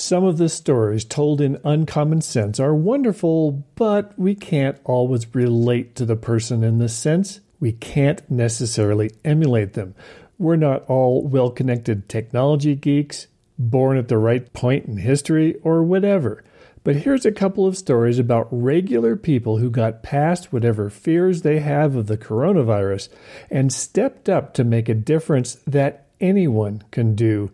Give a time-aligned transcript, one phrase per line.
[0.00, 5.96] Some of the stories told in uncommon sense are wonderful, but we can't always relate
[5.96, 7.40] to the person in this sense.
[7.58, 9.96] We can't necessarily emulate them.
[10.38, 13.26] We're not all well connected technology geeks,
[13.58, 16.44] born at the right point in history, or whatever.
[16.84, 21.58] But here's a couple of stories about regular people who got past whatever fears they
[21.58, 23.08] have of the coronavirus
[23.50, 27.50] and stepped up to make a difference that anyone can do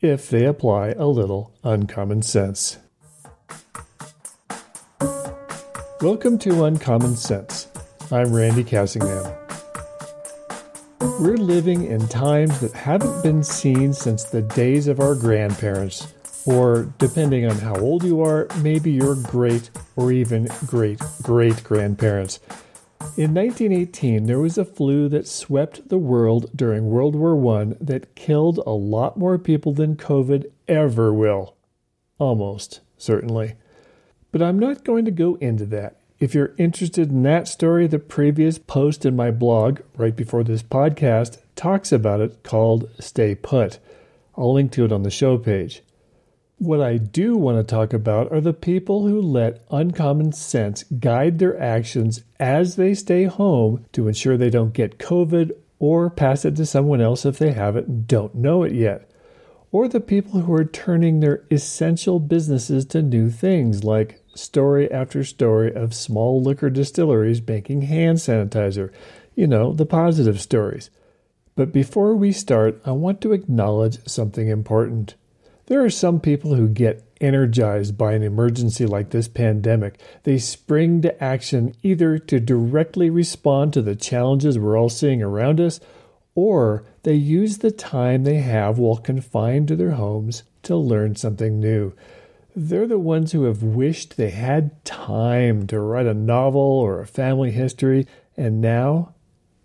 [0.00, 2.78] if they apply a little uncommon sense.
[6.02, 7.68] Welcome to Uncommon Sense.
[8.12, 9.34] I'm Randy Cassingham.
[11.18, 16.12] We're living in times that haven't been seen since the days of our grandparents,
[16.44, 22.40] or depending on how old you are, maybe your great or even great great grandparents.
[23.16, 28.14] In 1918, there was a flu that swept the world during World War I that
[28.14, 31.56] killed a lot more people than COVID ever will.
[32.18, 33.54] Almost, certainly.
[34.32, 35.96] But I'm not going to go into that.
[36.18, 40.62] If you're interested in that story, the previous post in my blog, right before this
[40.62, 43.78] podcast, talks about it called Stay Put.
[44.36, 45.80] I'll link to it on the show page.
[46.58, 51.38] What I do want to talk about are the people who let uncommon sense guide
[51.38, 56.56] their actions as they stay home to ensure they don't get COVID or pass it
[56.56, 59.10] to someone else if they have it and don't know it yet.
[59.70, 65.24] Or the people who are turning their essential businesses to new things, like story after
[65.24, 68.90] story of small liquor distilleries making hand sanitizer.
[69.34, 70.88] You know, the positive stories.
[71.54, 75.16] But before we start, I want to acknowledge something important.
[75.66, 79.98] There are some people who get energized by an emergency like this pandemic.
[80.22, 85.60] They spring to action either to directly respond to the challenges we're all seeing around
[85.60, 85.80] us,
[86.36, 91.58] or they use the time they have while confined to their homes to learn something
[91.58, 91.92] new.
[92.54, 97.06] They're the ones who have wished they had time to write a novel or a
[97.06, 98.06] family history,
[98.36, 99.14] and now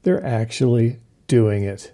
[0.01, 0.97] they're actually
[1.27, 1.91] doing it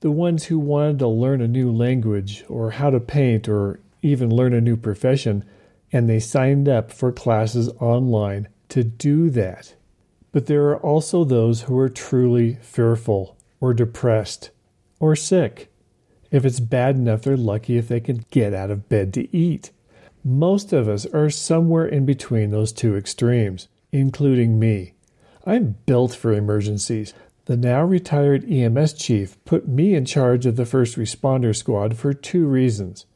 [0.00, 4.30] the ones who wanted to learn a new language or how to paint or even
[4.30, 5.44] learn a new profession,
[5.92, 9.74] and they signed up for classes online to do that.
[10.32, 14.50] But there are also those who are truly fearful or depressed
[15.00, 15.72] or sick.
[16.30, 19.70] If it's bad enough, they're lucky if they can get out of bed to eat.
[20.22, 24.94] Most of us are somewhere in between those two extremes, including me.
[25.46, 27.14] I'm built for emergencies.
[27.46, 32.12] The now retired EMS chief put me in charge of the first responder squad for
[32.12, 33.06] two reasons.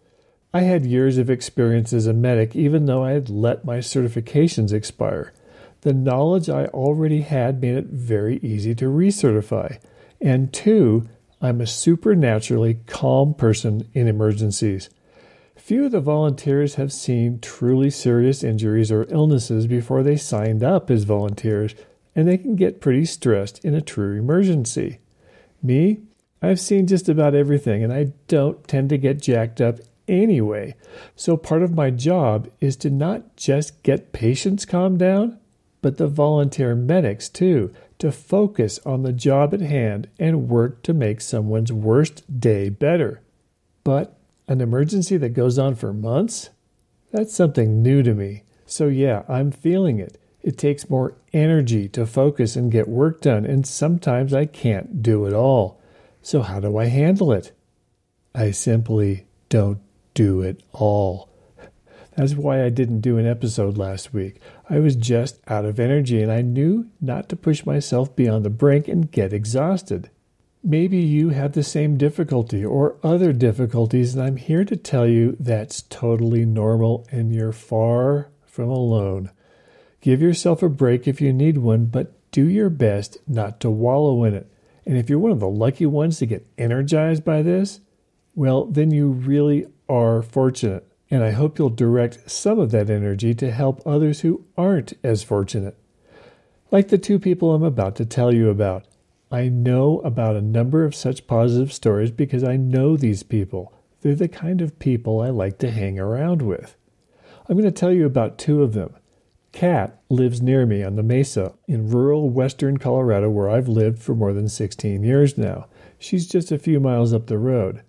[0.55, 4.73] I had years of experience as a medic, even though I had let my certifications
[4.73, 5.33] expire.
[5.81, 9.81] The knowledge I already had made it very easy to recertify.
[10.21, 11.09] And two,
[11.41, 14.91] I'm a supernaturally calm person in emergencies.
[15.57, 20.91] Few of the volunteers have seen truly serious injuries or illnesses before they signed up
[20.91, 21.75] as volunteers,
[22.15, 24.99] and they can get pretty stressed in a true emergency.
[25.63, 26.01] Me,
[26.43, 30.75] I've seen just about everything, and I don't tend to get jacked up anyway.
[31.15, 35.39] So part of my job is to not just get patients calmed down,
[35.83, 40.95] but the volunteer medics too, to focus on the job at hand and work to
[40.95, 43.21] make someone's worst day better.
[43.85, 44.17] But
[44.49, 46.51] an emergency that goes on for months?
[47.13, 48.43] That's something new to me.
[48.67, 50.21] So, yeah, I'm feeling it.
[50.43, 55.27] It takes more energy to focus and get work done, and sometimes I can't do
[55.27, 55.81] it all.
[56.23, 57.53] So, how do I handle it?
[58.35, 59.81] I simply don't
[60.15, 61.29] do it all.
[62.17, 64.41] That's why I didn't do an episode last week.
[64.69, 68.51] I was just out of energy and I knew not to push myself beyond the
[68.51, 70.11] brink and get exhausted.
[70.63, 75.37] Maybe you have the same difficulty or other difficulties, and I'm here to tell you
[75.41, 79.31] that's totally normal and you're far from alone.
[80.01, 84.25] Give yourself a break if you need one, but do your best not to wallow
[84.25, 84.51] in it.
[84.87, 87.81] And if you're one of the lucky ones to get energized by this,
[88.35, 90.87] well, then you really are fortunate.
[91.11, 95.23] And I hope you'll direct some of that energy to help others who aren't as
[95.23, 95.77] fortunate.
[96.71, 98.87] Like the two people I'm about to tell you about.
[99.33, 103.73] I know about a number of such positive stories because I know these people.
[104.01, 106.77] They're the kind of people I like to hang around with.
[107.49, 108.95] I'm going to tell you about two of them.
[109.53, 114.15] Kat lives near me on the mesa in rural western Colorado, where I've lived for
[114.15, 115.67] more than 16 years now.
[115.99, 117.83] She's just a few miles up the road.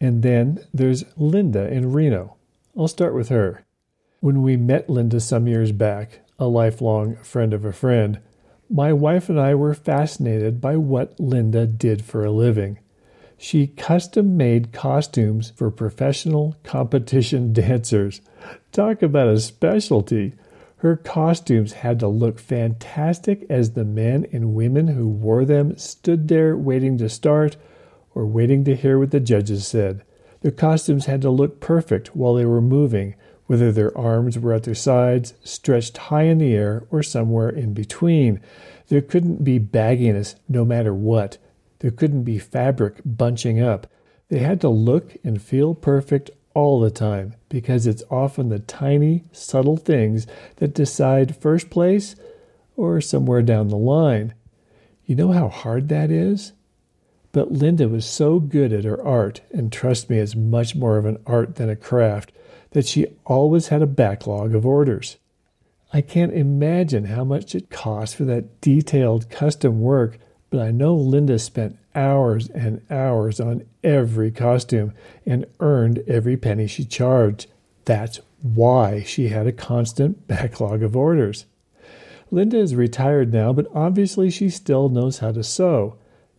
[0.00, 2.36] And then there's Linda in Reno.
[2.76, 3.64] I'll start with her.
[4.20, 8.20] When we met Linda some years back, a lifelong friend of a friend,
[8.70, 12.78] my wife and I were fascinated by what Linda did for a living.
[13.36, 18.20] She custom made costumes for professional competition dancers.
[18.70, 20.34] Talk about a specialty.
[20.82, 26.26] Her costumes had to look fantastic as the men and women who wore them stood
[26.26, 27.56] there waiting to start
[28.16, 30.02] or waiting to hear what the judges said.
[30.40, 33.14] Their costumes had to look perfect while they were moving,
[33.46, 37.74] whether their arms were at their sides, stretched high in the air, or somewhere in
[37.74, 38.40] between.
[38.88, 41.38] There couldn't be bagginess no matter what.
[41.78, 43.86] There couldn't be fabric bunching up.
[44.30, 49.24] They had to look and feel perfect all the time because it's often the tiny,
[49.32, 50.26] subtle things
[50.56, 52.16] that decide first place
[52.76, 54.34] or somewhere down the line.
[55.04, 56.52] You know how hard that is?
[57.32, 61.06] But Linda was so good at her art, and trust me, it's much more of
[61.06, 62.30] an art than a craft,
[62.72, 65.16] that she always had a backlog of orders.
[65.94, 70.18] I can't imagine how much it cost for that detailed custom work,
[70.50, 74.92] but I know Linda spent hours and hours on every costume
[75.26, 77.46] and earned every penny she charged.
[77.84, 81.46] That's why she had a constant backlog of orders.
[82.30, 85.96] Linda is retired now, but obviously she still knows how to sew.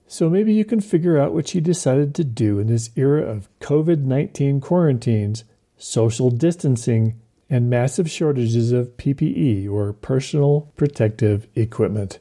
[0.07, 3.47] So maybe you can figure out what she decided to do in this era of
[3.59, 5.43] COVID 19 quarantines,
[5.77, 12.19] social distancing, and massive shortages of PPE or personal protective equipment.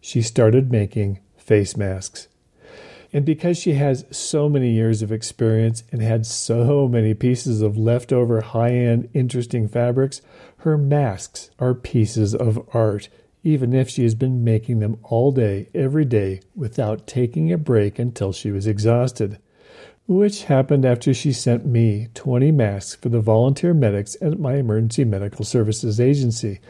[0.00, 2.28] She started making face masks.
[3.14, 7.78] And because she has so many years of experience and had so many pieces of
[7.78, 10.20] leftover high end interesting fabrics,
[10.58, 13.08] her masks are pieces of art
[13.44, 17.98] even if she has been making them all day, every day, without taking a break
[17.98, 19.38] until she was exhausted.
[20.06, 25.04] Which happened after she sent me 20 masks for the volunteer medics at my emergency
[25.04, 26.60] medical services agency.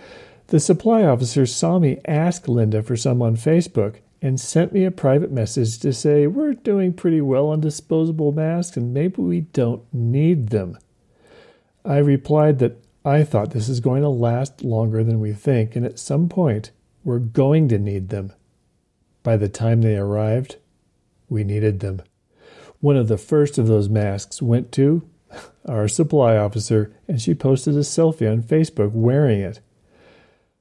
[0.48, 4.90] The supply officer saw me ask Linda for some on Facebook and sent me a
[4.90, 9.82] private message to say, We're doing pretty well on disposable masks and maybe we don't
[9.92, 10.78] need them.
[11.84, 15.84] I replied that I thought this is going to last longer than we think, and
[15.84, 16.70] at some point,
[17.04, 18.32] we're going to need them.
[19.22, 20.56] By the time they arrived,
[21.28, 22.00] we needed them.
[22.80, 25.06] One of the first of those masks went to
[25.68, 29.60] our supply officer, and she posted a selfie on Facebook wearing it.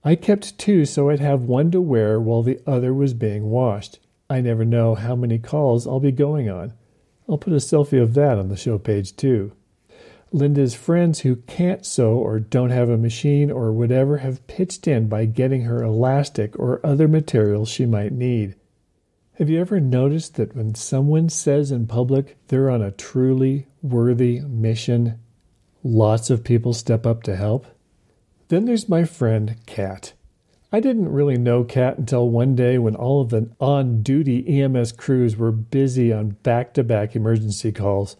[0.05, 3.99] I kept two so I'd have one to wear while the other was being washed.
[4.29, 6.73] I never know how many calls I'll be going on.
[7.29, 9.53] I'll put a selfie of that on the show page too.
[10.33, 15.07] Linda's friends who can't sew or don't have a machine or whatever have pitched in
[15.07, 18.55] by getting her elastic or other materials she might need.
[19.33, 24.41] Have you ever noticed that when someone says in public they're on a truly worthy
[24.41, 25.19] mission,
[25.83, 27.67] lots of people step up to help?
[28.53, 30.13] Then there's my friend Kat.
[30.71, 34.91] I didn't really know Kat until one day when all of the on duty EMS
[34.91, 38.15] crews were busy on back to back emergency calls.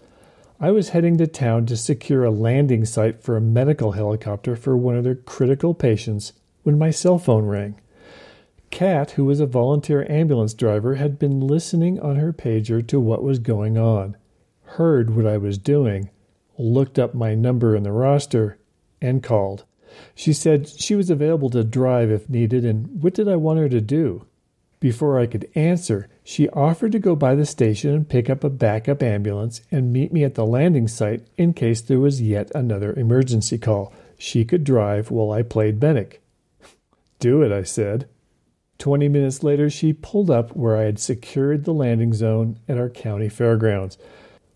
[0.59, 4.75] I was heading to town to secure a landing site for a medical helicopter for
[4.75, 6.33] one of their critical patients
[6.63, 7.79] when my cell phone rang.
[8.71, 13.21] Kat, who was a volunteer ambulance driver, had been listening on her pager to what
[13.21, 14.17] was going on,
[14.63, 16.09] heard what I was doing,
[16.57, 18.57] looked up my number in the roster,
[18.99, 19.65] and called.
[20.15, 23.69] She said she was available to drive if needed, and what did I want her
[23.69, 24.25] to do?
[24.79, 28.49] Before I could answer, she offered to go by the station and pick up a
[28.49, 32.93] backup ambulance and meet me at the landing site in case there was yet another
[32.93, 33.93] emergency call.
[34.17, 36.21] She could drive while I played medic.
[37.19, 38.09] Do it, I said.
[38.77, 42.89] Twenty minutes later, she pulled up where I had secured the landing zone at our
[42.89, 43.97] county fairgrounds.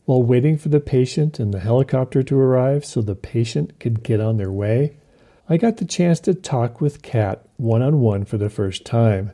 [0.03, 4.20] While waiting for the patient and the helicopter to arrive so the patient could get
[4.20, 4.98] on their way,
[5.50, 9.32] I got the chance to talk with Kat one on one for the first time.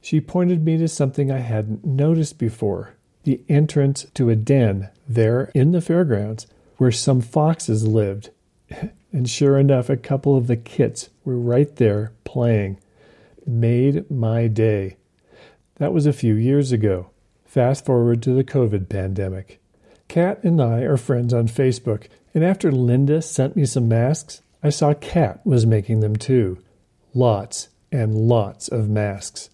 [0.00, 2.94] She pointed me to something I hadn't noticed before
[3.24, 6.46] the entrance to a den there in the fairgrounds
[6.76, 8.30] where some foxes lived.
[9.14, 12.80] And sure enough, a couple of the kits were right there playing.
[13.46, 14.96] Made my day.
[15.74, 17.10] That was a few years ago.
[17.44, 19.60] Fast forward to the COVID pandemic.
[20.08, 24.70] Kat and I are friends on Facebook, and after Linda sent me some masks, I
[24.70, 26.58] saw Kat was making them too.
[27.14, 29.50] Lots and lots of masks.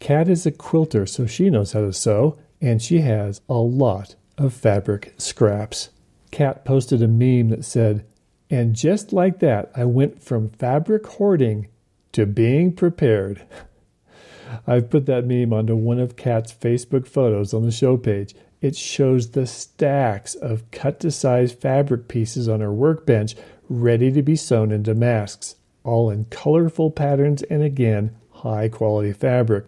[0.00, 4.16] Kat is a quilter, so she knows how to sew, and she has a lot
[4.36, 5.90] of fabric scraps.
[6.32, 8.04] Kat posted a meme that said,
[8.50, 11.68] And just like that, I went from fabric hoarding
[12.12, 13.44] to being prepared.
[14.66, 18.34] I've put that meme onto one of Kat's Facebook photos on the show page.
[18.60, 23.34] It shows the stacks of cut to size fabric pieces on her workbench
[23.68, 29.66] ready to be sewn into masks, all in colorful patterns and again, high quality fabric.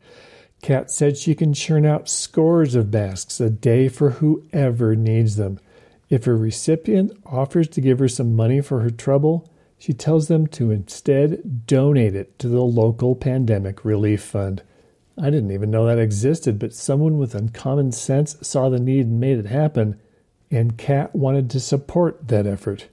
[0.63, 5.61] Kat said she can churn out scores of masks a day for whoever needs them.
[6.09, 10.47] If a recipient offers to give her some money for her trouble, she tells them
[10.49, 14.63] to instead donate it to the local pandemic relief fund.
[15.19, 19.21] I didn't even know that existed, but someone with uncommon sense saw the need and
[19.21, 20.01] made it happen,
[20.51, 22.89] and Kat wanted to support that effort.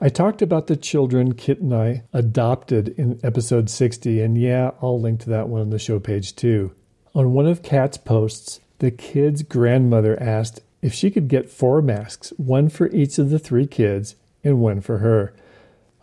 [0.00, 5.00] I talked about the children Kit and I adopted in episode 60, and yeah, I'll
[5.00, 6.72] link to that one on the show page too.
[7.16, 12.32] On one of Kat's posts, the kid's grandmother asked if she could get four masks,
[12.36, 14.14] one for each of the three kids
[14.44, 15.34] and one for her.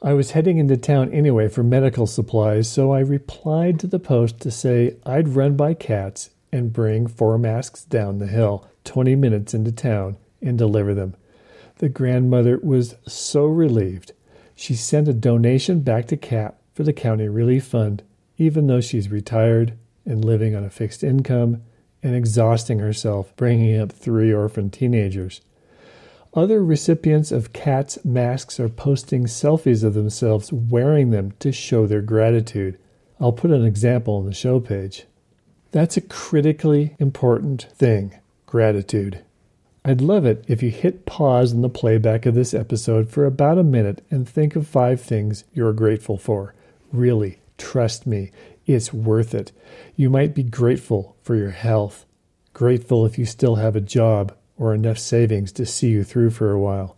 [0.01, 4.41] I was heading into town anyway for medical supplies, so I replied to the post
[4.41, 9.53] to say I'd run by Kat's and bring four masks down the hill, 20 minutes
[9.53, 11.15] into town, and deliver them.
[11.77, 14.13] The grandmother was so relieved.
[14.55, 18.03] She sent a donation back to Kat for the county relief fund,
[18.37, 19.73] even though she's retired
[20.05, 21.63] and living on a fixed income
[22.01, 25.41] and exhausting herself bringing up three orphan teenagers.
[26.33, 32.01] Other recipients of Kat's masks are posting selfies of themselves wearing them to show their
[32.01, 32.77] gratitude.
[33.19, 35.05] I'll put an example on the show page.
[35.71, 39.24] That's a critically important thing gratitude.
[39.87, 43.59] I'd love it if you hit pause in the playback of this episode for about
[43.59, 46.55] a minute and think of five things you're grateful for.
[46.91, 48.31] Really, trust me,
[48.65, 49.51] it's worth it.
[49.95, 52.05] You might be grateful for your health,
[52.53, 56.51] grateful if you still have a job or enough savings to see you through for
[56.51, 56.97] a while,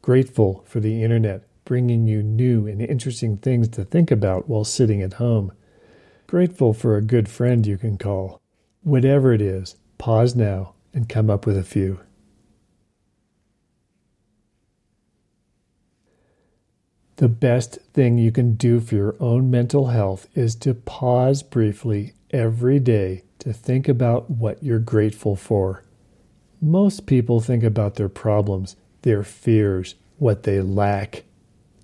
[0.00, 5.02] grateful for the internet bringing you new and interesting things to think about while sitting
[5.02, 5.52] at home,
[6.26, 8.40] grateful for a good friend you can call.
[8.82, 12.00] Whatever it is, pause now and come up with a few.
[17.16, 22.14] The best thing you can do for your own mental health is to pause briefly
[22.32, 25.84] every day to think about what you're grateful for.
[26.60, 31.22] Most people think about their problems, their fears, what they lack.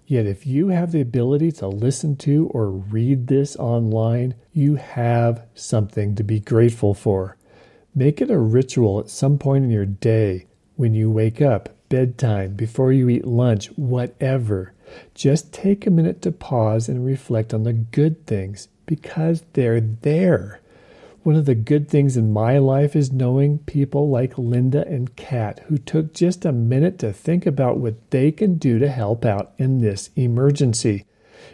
[0.06, 5.46] Yet, if you have the ability to listen to or read this online, you have
[5.54, 7.36] something to be grateful for.
[7.94, 12.54] Make it a ritual at some point in your day when you wake up, bedtime,
[12.54, 14.72] before you eat lunch, whatever.
[15.14, 20.60] Just take a minute to pause and reflect on the good things because they're there.
[21.22, 25.60] One of the good things in my life is knowing people like Linda and Kat
[25.66, 29.52] who took just a minute to think about what they can do to help out
[29.58, 31.04] in this emergency.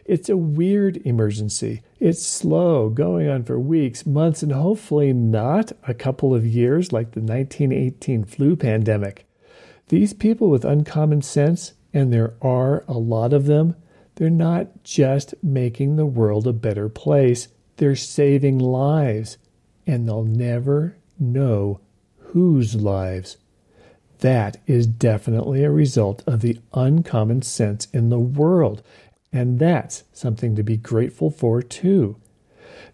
[0.05, 1.83] It's a weird emergency.
[1.99, 7.13] It's slow, going on for weeks, months, and hopefully not a couple of years like
[7.13, 9.26] the 1918 flu pandemic.
[9.89, 13.77] These people with uncommon sense and there are a lot of them,
[14.17, 19.39] they're not just making the world a better place, they're saving lives,
[19.87, 21.81] and they'll never know
[22.19, 23.37] whose lives.
[24.21, 28.83] That is definitely a result of the uncommon sense in the world,
[29.33, 32.17] and that's something to be grateful for too.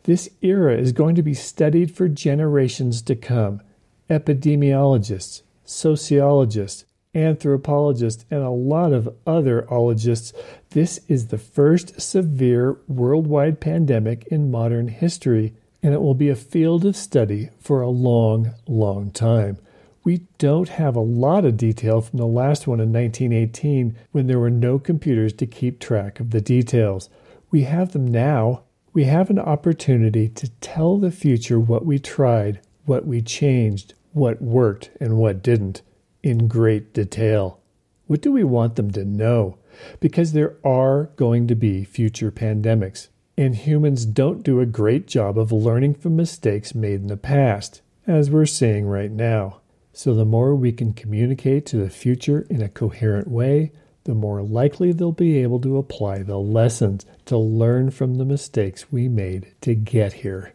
[0.04, 3.62] This era is going to be studied for generations to come.
[4.10, 10.32] Epidemiologists, sociologists, anthropologists, and a lot of other ologists,
[10.70, 16.36] this is the first severe worldwide pandemic in modern history, and it will be a
[16.36, 19.58] field of study for a long, long time.
[20.04, 24.38] We don't have a lot of detail from the last one in 1918 when there
[24.38, 27.08] were no computers to keep track of the details.
[27.50, 28.62] We have them now.
[28.92, 34.40] We have an opportunity to tell the future what we tried, what we changed, what
[34.42, 35.82] worked, and what didn't
[36.22, 37.60] in great detail.
[38.06, 39.58] What do we want them to know?
[40.00, 45.38] Because there are going to be future pandemics, and humans don't do a great job
[45.38, 49.60] of learning from mistakes made in the past, as we're seeing right now.
[49.94, 53.72] So, the more we can communicate to the future in a coherent way,
[54.04, 58.90] the more likely they'll be able to apply the lessons to learn from the mistakes
[58.90, 60.54] we made to get here.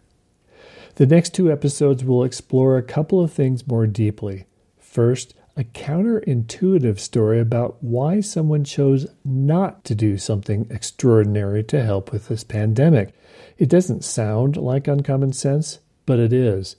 [0.97, 4.45] The next two episodes will explore a couple of things more deeply.
[4.79, 12.11] First, a counterintuitive story about why someone chose not to do something extraordinary to help
[12.11, 13.13] with this pandemic.
[13.59, 16.77] It doesn't sound like uncommon sense, but it is,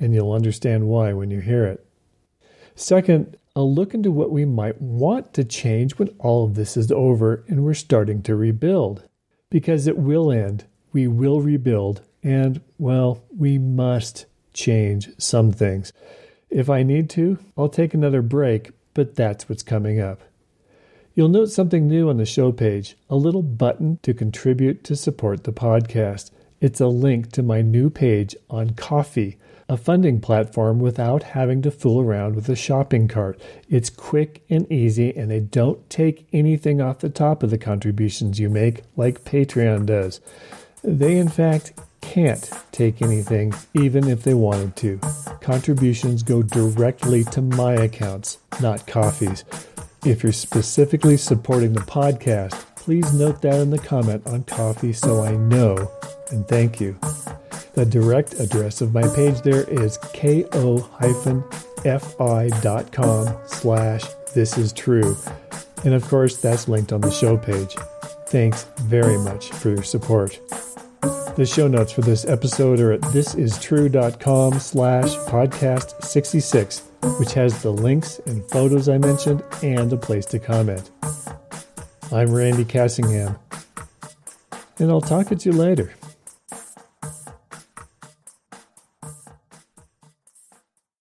[0.00, 1.86] and you'll understand why when you hear it.
[2.74, 6.90] Second, a look into what we might want to change when all of this is
[6.90, 9.04] over and we're starting to rebuild.
[9.48, 15.92] Because it will end, we will rebuild, and, well, we must change some things.
[16.50, 20.22] If I need to, I'll take another break, but that's what's coming up.
[21.14, 25.44] You'll note something new on the show page a little button to contribute to support
[25.44, 26.32] the podcast.
[26.60, 29.36] It's a link to my new page on Ko-fi,
[29.68, 33.40] a funding platform without having to fool around with a shopping cart.
[33.68, 38.40] It's quick and easy, and they don't take anything off the top of the contributions
[38.40, 40.20] you make like Patreon does.
[40.82, 41.72] They, in fact,
[42.14, 45.00] can't take anything, even if they wanted to.
[45.40, 49.42] Contributions go directly to my accounts, not Ko-fi's.
[50.04, 55.24] If you're specifically supporting the podcast, please note that in the comment on Ko-fi so
[55.24, 55.90] I know,
[56.30, 56.96] and thank you.
[57.72, 60.68] The direct address of my page there is ko-fi.com
[63.46, 64.04] slash
[64.34, 65.16] this is true.
[65.84, 67.74] And of course, that's linked on the show page.
[68.28, 70.38] Thanks very much for your support.
[71.36, 76.78] The show notes for this episode are at thisistrue.com slash podcast 66,
[77.18, 80.92] which has the links and photos I mentioned and a place to comment.
[82.12, 83.36] I'm Randy Cassingham,
[84.78, 85.92] and I'll talk at you later.